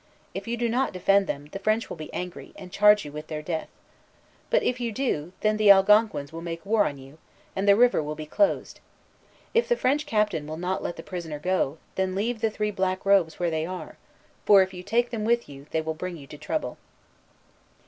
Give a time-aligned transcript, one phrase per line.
[0.33, 3.27] If you do not defend them, the French will be angry, and charge you with
[3.27, 3.67] their death.
[4.49, 7.19] But if you do, then the Algonquins will make war on you,
[7.55, 8.79] and the river will be closed.
[9.53, 13.05] If the French captain will not let the prisoner go, then leave the three black
[13.05, 13.95] robes where they are;
[14.43, 16.79] for, if you take them with you, they will bring you to trouble."